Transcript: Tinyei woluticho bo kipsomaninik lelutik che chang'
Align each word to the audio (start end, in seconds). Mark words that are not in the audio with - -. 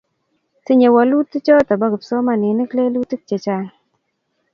Tinyei 0.65 0.93
woluticho 0.95 1.53
bo 1.79 1.87
kipsomaninik 1.93 2.71
lelutik 2.77 3.21
che 3.27 3.37
chang' 3.45 3.71